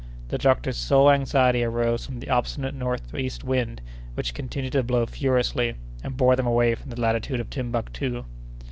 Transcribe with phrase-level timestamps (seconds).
[0.29, 3.81] The doctor's sole anxiety arose from the obstinate northeast wind
[4.15, 8.25] which continued to blow furiously, and bore them away from the latitude of Timbuctoo.